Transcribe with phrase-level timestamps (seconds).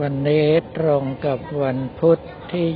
[0.00, 2.18] วันนี้ตรงกับวันพุทธ
[2.52, 2.68] ที่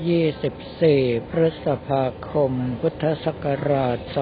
[1.12, 4.15] 24 พฤษภาคม พุทธศักราช 2566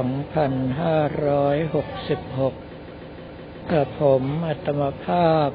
[3.72, 5.48] กับผมอัตมภาพ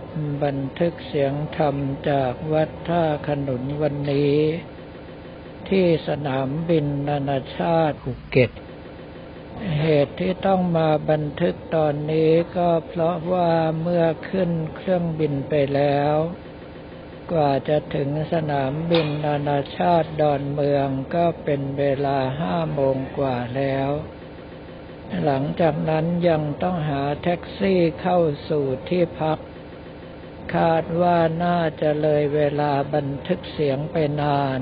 [0.43, 1.75] บันทึกเสียงธรรม
[2.09, 4.37] จากวัดท่าขนุนวันนี้
[5.69, 8.51] ที่สนามบินนานาชาติภูเก็ต
[9.79, 13.51] เหตุที่ต้องมาบันทึกตอนนี้ก็เพราะว่า
[13.81, 16.15] เมื่อขึ้นเครื่องบินไปแล้ว
[17.31, 23.89] กว่าจะถึงสนามบินนานาชาติดอนเมืองก็เป็นเวลาห้าโมงกว่าแล้ว
[25.25, 28.19] หลังจากนั้นยังต้องหาแท็กซี่เข้า
[28.49, 29.39] สู่ที่พัก
[30.55, 34.61] คาดว่าน่าจะเลยเวลาบันทึกเสียงไปนาน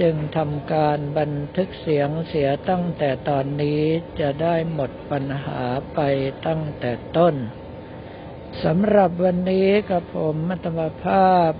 [0.00, 3.82] จึงทำการบันทึกเสียงเสียตั้งแต่ตอนนี้
[4.20, 5.62] จะได้หมดปัญหา
[5.94, 6.00] ไป
[6.46, 7.34] ตั้งแต่ต้น
[8.60, 11.52] สำหรับวันนี้กับผมมัตมภาพ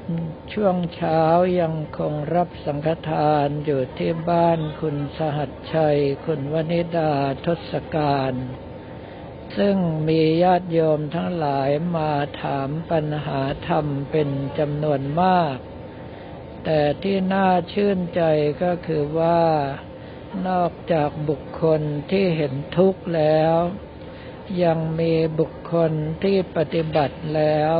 [0.53, 1.23] ช่วงเช้า
[1.61, 7.13] ยังคงรับสังฆทานอยู่ที่บ้านคุณสหัสชัย คุณวนิดา
[7.47, 8.35] ทศการ
[9.57, 9.77] ซึ่ง
[10.09, 15.57] มีญาติโยมทั้งหลายมาถามปัญหาธรรมเป็นจำนวนมาก
[16.65, 18.23] แต่ที่น่าชื่นใจ
[18.63, 19.43] ก็คือว่า
[20.49, 23.57] นอกจากบุคคลที่เห็นทุกข์แล้ว
[24.63, 27.77] ยังมีบุคคลที่ปฏิบัติแล้ว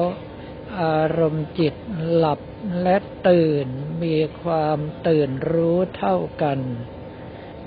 [0.83, 1.75] อารมณ์จิต
[2.15, 2.41] หลับ
[2.83, 2.97] และ
[3.29, 3.67] ตื่น
[4.03, 6.59] มีความตื่นรู้เท่ากัน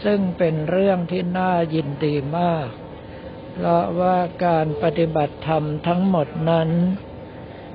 [0.04, 2.68] ซึ่งเป็นเรื่องที่น่ายินดีมาก
[3.54, 6.70] เพราะว่าการปฏิบัติธรรมทั้งหมดนั้น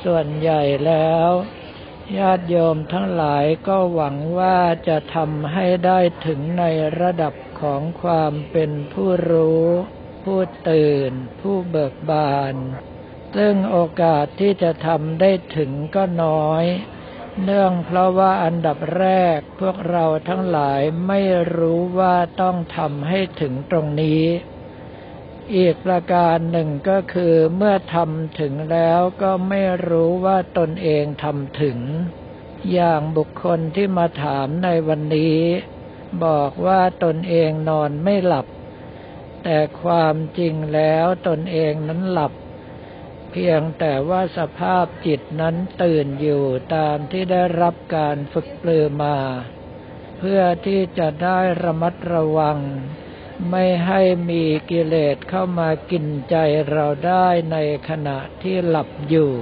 [0.04, 1.30] ส่วนใหญ่แล้ว
[2.18, 6.64] ญาติโยมทั้งหลายก็หวังว่าจะทำให้ได้ถึงใน
[7.00, 9.66] ระดับของความเป็นผู้รู้
[10.24, 10.38] ผู้
[10.70, 12.54] ตื่น ผู้เบิกบาน
[13.36, 16.64] ซึ่งโอกาสที่จะทำได้ถึงก็น้อย
[17.42, 21.20] เนื่องเพราะว่าอันดับแรกพวกเราทั้งหลายไม่
[21.56, 24.24] รู้ว่าต้องทำให้ถึงตรงนี้
[25.56, 31.78] อีกประการหนึ่งก็คือเมื่อทำถึงแล้วก็ไม่รู้ว่าตนเองทำถึง
[32.72, 35.38] อย่างบุคคลที่มาถามในวันนี้
[36.24, 38.46] บอกว่าตนเองนอนไม่หลับ
[39.44, 42.32] แต่ความจริงแล้วตนเองนั้นหลับ
[43.32, 49.16] เพียงแต่ว่าสภาพจิตนั้นตื่นอยู่ตามที่ได้รับการฝึกปลือมา
[50.18, 52.58] เพื่อที่จะได้ระมัดระวัง
[53.50, 56.36] ไม่ให้มีกิเลสเข้ามากินใจ
[56.70, 57.56] เราได้ใน
[57.88, 59.32] ขณะที่หลับอยู่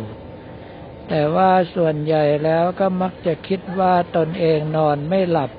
[1.09, 5.50] แต่ว่าส่วนใหญ่แล้วก็มักจะคิดว่าตนเองนอนไม่หลับ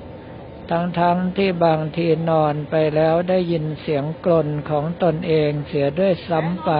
[0.71, 1.01] ทั้งๆท
[1.37, 6.71] ที่บางทีนอนไปแล้วได้ยินเสียงกลนของตนเองเสียด้วยซ้ำไป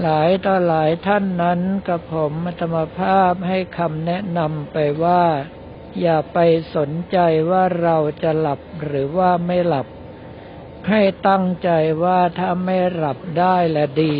[0.00, 5.24] หลายต่อหลายท่านนั้นกับผมมัตมภาพให้คำแนะนำไปว่า
[6.00, 6.38] อย่าไป
[6.76, 7.18] สนใจ
[7.50, 9.86] ว่าเราจะหลับหรือว่าไม่หลับ
[10.88, 11.70] ให้ตั้งใจ
[12.04, 14.16] ว่าถ้าไม่หลับได้และดี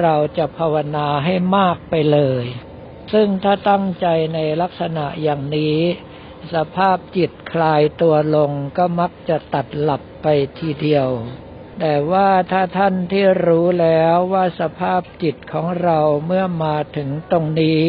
[0.00, 2.44] เราจะภาวนาให้มากไปเลย
[3.12, 5.78] ซึ่งถ้าตั้งใจในลักษณะอย่างนี้
[6.54, 10.26] สภาพจิตคลายตัวลงก็มักจะตัดหลับไป
[10.58, 11.08] ทีเดียว
[11.80, 17.84] แต่ว่าถ้าท่านที่รู้แล้วว่าสภาพจิตของเราเมื่อมาถึงตรงนี้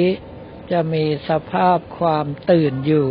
[0.71, 3.09] จะมีสภาพความตื่นอยู่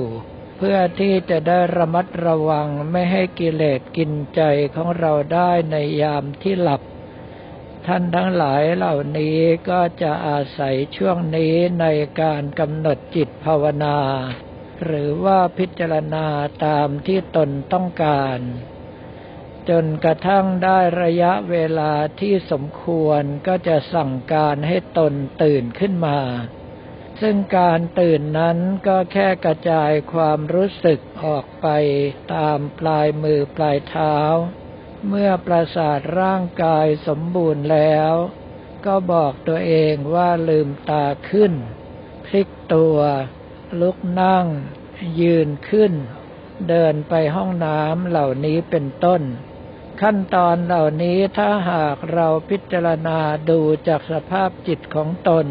[0.58, 4.42] เพื่อที่จะได้ระมัดระวังไม่ให้กิเลสกินใจ
[4.76, 6.82] ของเราได้ในยามที่หลับ
[7.86, 9.38] ท่านทั้งหลายเหล่านี้
[9.68, 11.86] ก็จะอาศัยช่วงนี้ใน
[12.20, 13.96] การกำหนดจิตภาวนา
[14.84, 16.26] หรือว่าพิจารณา
[16.66, 18.40] ตามที่ตนต้องการ
[19.68, 25.12] จนกระทั่งได้ระยะเวลาที่สมควรก็จะสั่งการให้ตน
[25.42, 26.20] ตื่นขึ้นมา
[27.20, 31.66] ซึ่งการตื่นนั้นก็แค่กระจายความรู้สึกออกไป
[32.34, 34.16] ตามปลายมือปลายเท้า
[35.08, 38.12] เมื่อประสาทร่างกายสมบูรณ์แล้ว
[38.86, 41.52] ก็บอกตัวเองว่าลืมตาขึ้น
[42.24, 42.98] พลิกตัว
[43.80, 44.46] ลุกนั่ง
[45.20, 45.92] ยืนขึ้น
[46.68, 49.22] เดินไปห้องน้ำเหล่านี้เป็นต้น
[50.00, 53.18] ขั้นตอนเหล่านี้ถ้าหากเราพิจารณา
[53.50, 55.46] ดูจากสภาพจิตของตน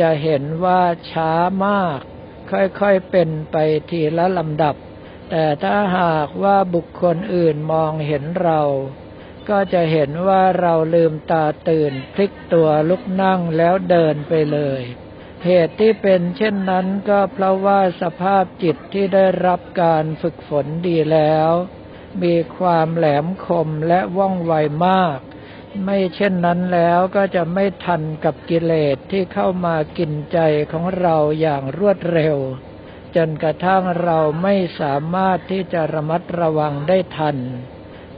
[0.00, 1.32] จะเห็นว่าช้า
[1.66, 2.00] มาก
[2.50, 3.56] ค่อยๆเป็นไป
[3.90, 4.76] ทีละลำดับ
[5.30, 8.60] แต่ถ้าหากว่าบุคคลอื่นมองเห็นเรา
[9.48, 14.82] ก็จะเห็นว่าเราลืมตาตื่นพลิกตัวลุกนั่งแล้วเดินไปเลย
[15.44, 21.50] เหตุที่เป็นเช่นนั้นก็เพราะว่าสภาพจิตที่ได้รับการฝึกฝนดีแล้ว
[22.22, 24.52] มีความแหลมคมและว่องไว
[24.86, 25.18] มาก
[25.84, 30.38] ไม่เช่นนั้นแล้วก็จะไม่ทันกับกิเลสที่เข้ามากินใจ
[30.72, 32.36] ของเราอย่างรวดเร็ว
[33.16, 37.36] จนกระทั่งเราไม่สามารถที่จะระมัดระวังได้ทัน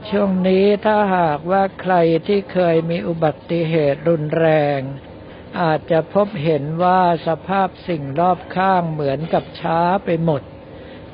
[0.09, 1.95] ช่วงนี้ถ้าหากว่าใคร
[2.27, 4.47] ที่เคยมีอุบัติเหตุรุนแร
[4.77, 4.79] ง
[5.61, 10.41] อาจจะพบเห็นว่าสภาพสิ่งรอบข้างเหมือนกับช้าไปหมด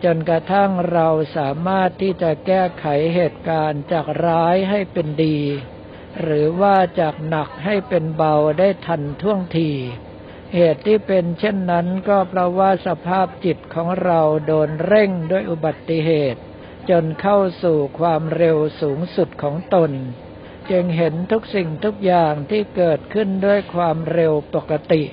[0.04, 1.08] จนกระทั่งเรา
[1.38, 2.86] สามารถที่จะแก้ไข
[3.16, 5.40] เหตุการณ์จากร้ายให้เป็นดี
[6.22, 9.72] หรือว่าจากหนักให้เป็นเบาได้ทันท่วงที
[10.56, 16.42] เหตุที่เป็นเช่นนั้นก็เพราะว่าสภาพจิตของเราโดนเร่งด้วยอุบัติเหตุ
[16.90, 19.92] จนเข้าสู่ความเร็วสูงสุดของตน
[20.72, 25.04] จึงเห็นทุกสิ่งทุกอย่างที่เกิดขึ้นด้วยความเร็วปกติ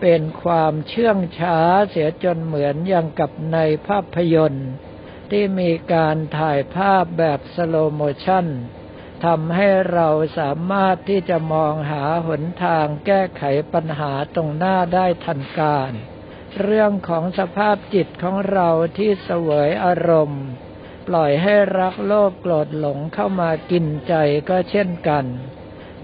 [0.00, 1.58] เป็นความเชื่องช้า
[1.90, 4.70] เสียจนเหมือนอย่างกับในภาพยนตร์
[5.30, 8.46] ที่มีการถ่ายภาพแบบ slow motion
[9.24, 10.08] ทำให้เรา
[10.38, 13.42] สามารถที่จะมองหาหนทางแก้ไข
[13.72, 15.92] ปัญหาตรงหน้าได้ทันการ
[16.62, 18.68] เรื่องของสภาพจิตของเรา
[18.98, 20.44] ที่เสวยอารมณ์
[21.06, 24.14] ปล่อยให้รักโลภโกรธหลงเข้ามากินใจ
[24.48, 25.24] ก็เช่นกัน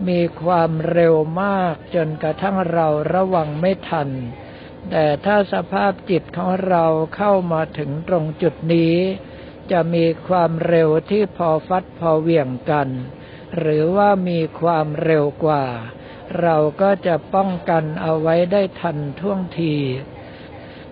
[0.08, 4.08] มีความเร็วมากจนกระทั่งเราระวังไม่ทัน
[4.91, 6.85] แต่ถ้าสภาพจิตของเรา
[7.17, 8.94] เข้ามาถึงตรงจุดนี้
[9.73, 12.88] จะมีความเร็วที่พอฟัดพอเหวี่ยงกัน
[13.58, 15.64] หรือว่ามีความเร็วกว่า
[16.41, 19.75] เราก็จะป้องกันเอาไว้ได้ทันท่วงที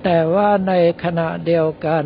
[0.05, 0.73] แต่ว่าใน
[1.05, 2.05] ขณะเดียวกัน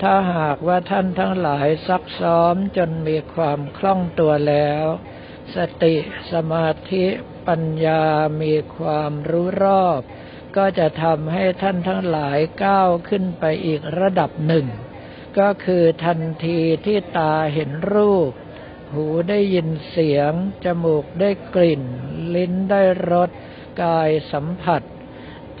[0.00, 4.84] ถ้าหากว่าท่านทั้งหลายซักซ้อมจนมีความคล่องตัวแล้ว
[5.56, 5.96] สติ
[6.32, 7.04] สมาธิ
[7.48, 8.04] ปัญญา
[8.42, 10.00] มีความรู้รอบ
[10.56, 14.66] ก็จะทำให้ท่านทั้งหลายก้าวขึ้นไปอีกระดับหนึ่ง
[15.38, 18.30] ก็คือทันทีที่ตาเห็นรูป
[18.92, 20.32] หูได้ยินเสียง
[20.64, 21.82] จมูกได้กลิ่น
[22.34, 23.30] ลิ้นได้รส
[23.82, 24.82] กายสัมผัส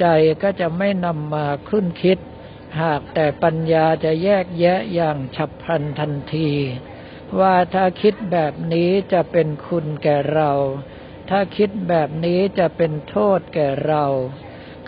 [0.00, 0.06] ใจ
[0.42, 2.18] ก็จะไม่นำมาคลุ่นคิด
[2.80, 6.50] หากแต่ปัญญาจะแยกแยะอย่างฉับพลันทันที
[7.40, 10.52] ว่าถ้าคิดแบบนี้จะเป็นคุณแก่เรา
[11.30, 14.04] ถ้าคิดแบบนี้จะเป็นโทษแก่เรา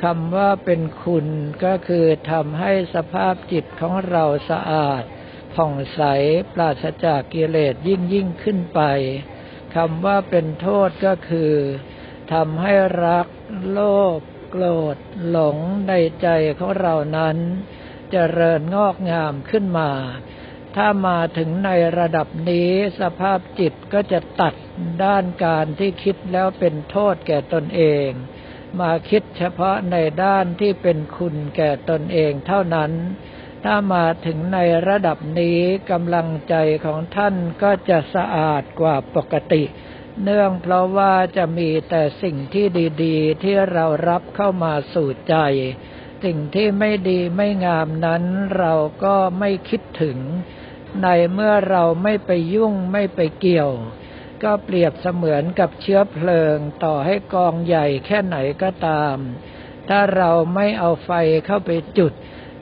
[0.02, 1.26] คำว่าเป็นคุณ
[1.64, 5.02] ก็คือทำให้สภาพจิตของเราสะอาด
[5.54, 6.00] ผ่องใส
[6.54, 8.80] ปราศจากกิเลสยิ่งยิ่งขึ้นไป
[9.74, 11.54] คำว่าเป็นโทษก็คือ
[12.32, 12.72] ทำให้
[13.04, 13.26] รัก
[13.70, 13.80] โล
[14.18, 14.20] ภ
[14.50, 14.96] โกรธ
[15.28, 15.56] หลง
[15.88, 15.92] ใน
[16.22, 16.28] ใจ
[16.58, 17.36] ของเรานั้น
[18.16, 19.90] เจริญงอกงามขึ้นมา
[20.76, 22.70] ถ้ามาถึงในระดับนี้
[23.00, 24.54] สภาพจิตก็จะตัด
[25.04, 28.08] ด้านการที่คิดแล้วเป็นโทษแก่ตนเอง
[28.80, 32.92] มาคิดเฉพาะในด้านที่เป็นคุณแก่ตนเองเท่านั้น
[33.64, 34.58] ถ้ามาถึงใน
[34.88, 35.58] ระดับนี้
[35.90, 39.62] กำลังใจของท่านก็จะสะอาดกว่าปกติ
[40.22, 42.66] เนื่องเพราะว่าจะมีแต่สิ่งที่
[43.04, 45.36] ดี ๆ ที่เรารับเข้ามาสู่ใจ
[46.24, 48.22] สิ่งที่ไม่ดีไม่งามนั้น
[48.58, 48.74] เรา
[49.04, 50.18] ก็ไม่คิดถึง
[51.02, 53.70] ในเมื่อเราไม่ไปยุ่งไม่ไปเกี่ยว
[54.42, 59.16] ก็เปรียบเสมือนกับเชื้อเพลิงต่อให้กองใหญ่แค่ไหนก็ตาม
[59.88, 61.10] ถ้าเราไม่เอาไฟ
[61.46, 62.12] เข้าไปจุด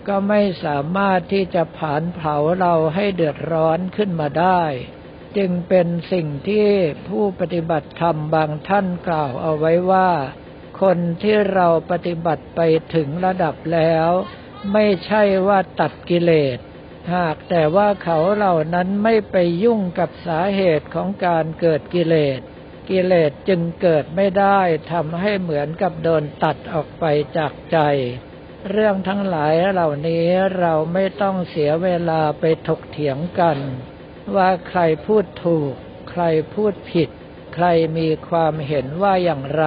[0.09, 4.63] ก็ไม่สามารถที่จะผานเผาเราให้เดือดร้อนขึ้นมาได้
[5.37, 6.69] จึงเป็นสิ่งที่
[7.09, 10.11] ผู้ปฏิบัติธรรมบางท่านกล่าวเอาไว้ว่า
[10.83, 12.61] คนที่เราปฏิบัติไป
[12.95, 14.09] ถึงระดับแล้ว
[14.73, 16.59] ไม่ใช่ว่าตัดกิเลส
[17.15, 22.41] หากแต่ว่าเขาเหล่านั้นไม่ไปยุ่งกับสาเหตุของการเกิดกิเลส
[22.91, 24.61] กิเลสจึงเกิดไม่ได้
[24.93, 27.05] ทำให้เหมือนกับโดนตัดออกไป
[27.37, 27.79] จากใจ
[28.71, 30.27] เรื่องทั้งหลายเหล่านี้
[30.59, 33.59] เราไม่ต้องเสียเวลาไปถกเถียงกัน
[34.37, 35.73] ว่าใครพูดถูก
[36.11, 36.23] ใคร
[36.55, 37.11] พูดผิด
[37.55, 37.67] ใคร
[37.99, 39.67] มีความเห็นว่าอย่างไร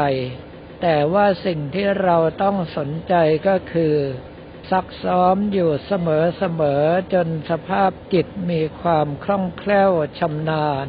[0.88, 3.16] แต่ว่าสิ่งที่เราต้องสนใจ
[3.48, 3.96] ก็คือ
[4.72, 10.88] ซักซ้อมอยู่เสมอเสมอจนสภาพจิตมีความคล่องแคล่วชำนาญ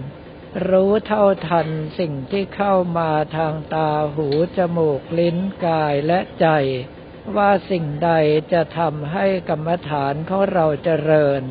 [0.69, 6.47] รู้เท่าทันสิ่งที่เข้ามาทางตาหูจมูกลิ้นกายและใจ
[7.37, 8.12] ว่าสิ่งใด
[8.53, 11.43] จะทำให้กรรมฐานของเราเจริญ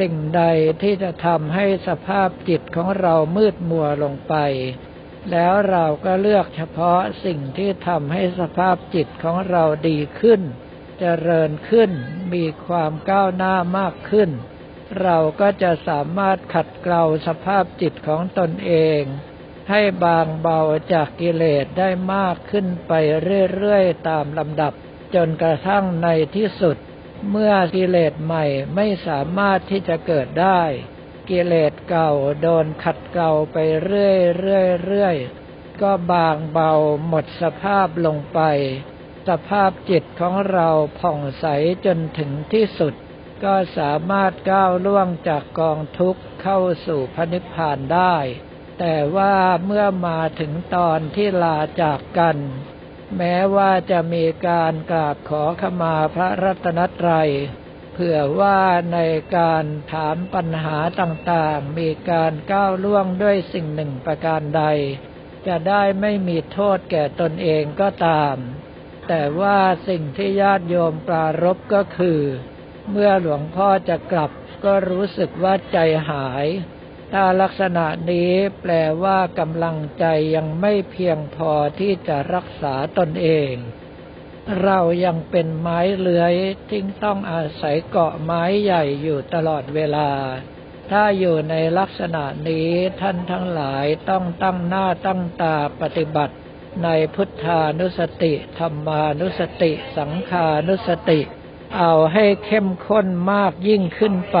[0.00, 0.42] สิ่งใด
[0.82, 4.36] ที่จะทำให้สภาพจิตของเรามืดมัวลงไป
[5.32, 10.46] แล้วเราก็เลือกเฉพาะสิ่งที่ทำให้สภาพจิตของเราดีขึ้นจ
[11.00, 11.90] เจริญขึ้น
[12.34, 14.30] มีความก้าวหน้ามากขึ้น
[15.02, 19.02] เราก็จะสามารถขัดเกลาสภาพจิตของตนเอง
[19.70, 20.60] ให้บางเบา
[20.92, 22.92] จากกิเลสได้มากขึ้นไป
[23.54, 24.72] เรื่อยๆตามลำดับ
[25.14, 26.76] จนกระทั่งในที่สุด
[27.30, 30.62] เมื่อกิเลสใหม่ไม่สามารถที่จะเกิดได้
[31.30, 32.10] กิเลสเก่า
[32.42, 35.16] โดนขัดเกลาไปเรื่อยเรื่อยเรื่อย
[35.82, 36.72] ก็บางเบา
[37.06, 38.40] หมดสภาพลงไป
[39.28, 40.68] สภาพจิตของเรา
[40.98, 41.46] ผ่องใส
[41.86, 42.94] จนถึงที่สุด
[43.44, 48.16] ก็สามารถก้าวล่วงจากกองทุกข์เข้าสู่พระนิพพานได้
[48.78, 52.36] แต่ว่าเมื่อมาถึงตอนที่ลาจากกัน
[53.16, 57.30] แม้ว่าจะมีการกราบขอขมาพระรัตนตรัย
[57.98, 58.60] เผื่อว่า
[58.94, 58.98] ใน
[59.36, 64.64] การถามปัญหาต่างๆ มีการก้าวล่วงด้วยสิ่งหนึ่งประการใด
[65.46, 68.36] จะได้ไม่มีโทษแก่ตนเองก็ตาม
[69.08, 72.20] แต่ว่าสิ่งที่ญาติโยมปรารบก็คือ
[72.90, 74.30] เมื่อหลวงพ่อจะกลับ
[74.64, 75.78] ก็รู้สึกว่าใจ
[76.10, 76.46] หาย
[77.12, 78.72] ถ้าลักษณะนี้แปล
[79.02, 80.04] ว่ากำลังใจ
[80.36, 83.52] ยังไม่เพียงพอที่จะรักษาตนเอง
[84.62, 86.34] เรายังเป็นไม้เลื้อย
[86.68, 90.10] ที่ต้องอาศัยเกาะไม้ใหญ่อยู่ตลอดเวลา
[90.90, 92.68] ถ้าอยู่ในลักษณะนี้
[93.00, 96.34] ท่านทั้งหลายต้องตั้งหน้าตั้งตาปฏิบัติ
[96.84, 101.20] ในพุทธานุสติ ธรรมานุสติ สังขานุสติ
[101.78, 104.38] เอาให้เข้มข้นมากยิ่งขึ้นไป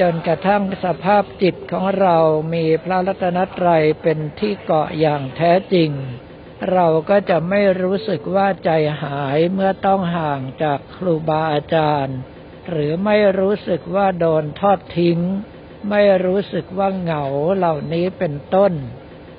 [0.00, 2.16] จนกระทั่งสภาพจิตของเรา
[2.54, 5.90] มีพระรัตนตรัยเป็นที่เกาะอย่างแท้จริง
[6.72, 8.70] เราก็จะไม่รู้สึกว่าใจ
[9.02, 12.18] หายเมื่อต้องห่างจากครูบาอาจารย์
[12.70, 15.18] หรือไม่รู้สึกว่าโดนทอดทิ้ง
[15.90, 17.24] ไม่รู้สึกว่าเหงา
[17.56, 18.72] เหล่านี้เป็นต้น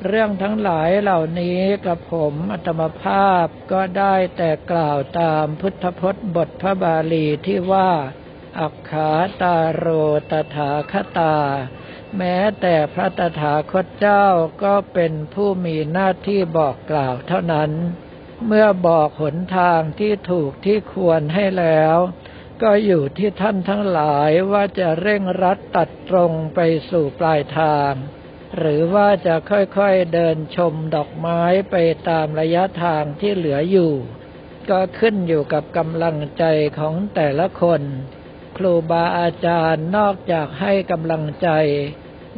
[0.06, 7.90] เรื่องทั้งหลายเหล่านี้กับผมอัตมภาพก็ได้แต่กล่าวตามพุทธพจน์บทพระบาลีที่ว่า
[8.60, 9.12] อักขา
[9.42, 9.86] ตาโร
[10.32, 11.36] ตถาคตา
[12.18, 14.26] แม้แต่พระตถาคตเจ้า
[14.64, 17.72] ก็เป็นผู้มีหน้าที่บอกกล่าวเท่านั้น
[18.46, 21.98] เมื่อบอกหนทางที่ถูกที่ควรให้แล้ว
[22.62, 27.92] ก็อยู่ที่ท่านทั้งหลายว่าจะเร่งรัดตัดตรงไปสู่ปลายทาง
[28.58, 31.76] หรือว่าจะค่อยๆเดินชมดอกไม้ไป
[32.10, 33.94] ตามระยะทางที่เหลืออยู่
[34.70, 36.44] ก็ขึ้นอยู่กับกำลังใจ
[36.80, 37.82] ของแต่ละคน
[38.58, 41.50] ครูบาอาจารย์นอกจากให้กำลังใจ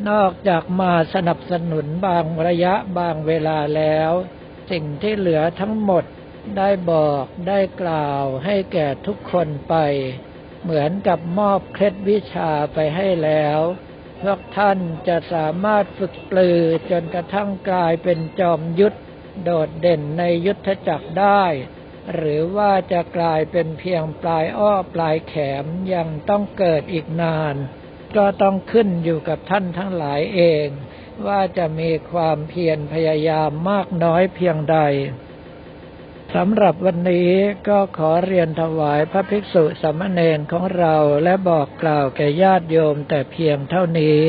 [0.09, 4.11] นอกจากมาสนับสนุนบางระยะบางเวลาแล้ว
[4.71, 6.03] สิ่งที่เหลือทั้งหมด
[6.57, 9.75] ได้บอกได้กล่าวให้แก่ทุกคนไป
[10.63, 13.59] เหมือนกับมอบเคล็ดวิชาไปให้แล้ว
[14.21, 18.97] พวกท่านจะสามารถฝึกปลือจนกระทั่งกลายเป็นจอมยุทธ
[19.43, 21.43] โดดเด่นในยุทธจักรได้
[22.13, 27.55] หรือว่าจะกลายเป็นเพียงปลายอ้อปลายแขมยังต้องเกิดอีกนาน
[28.15, 30.67] ก็ต้องขึ้นอยู่กับท่านทั้งหลายเอง
[31.27, 34.77] ว่าจะมีความเพียรพยายามมากน้อยเพียงใด
[36.36, 37.31] สำหรับวันนี้
[37.67, 44.22] ก็ขอเรียนถวายพระภิกษุสามเณรของเราและบอกกล่าวแก่ญาติโยมแต่เพียงเท่านี้